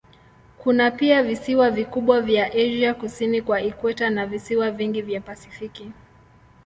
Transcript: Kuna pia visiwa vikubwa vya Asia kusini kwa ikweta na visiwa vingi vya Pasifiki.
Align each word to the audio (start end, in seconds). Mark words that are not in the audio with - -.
Kuna 0.57 0.91
pia 0.91 1.23
visiwa 1.23 1.69
vikubwa 1.71 2.21
vya 2.21 2.47
Asia 2.53 2.93
kusini 2.93 3.41
kwa 3.41 3.61
ikweta 3.61 4.09
na 4.09 4.25
visiwa 4.25 4.71
vingi 4.71 5.01
vya 5.01 5.21
Pasifiki. 5.21 5.91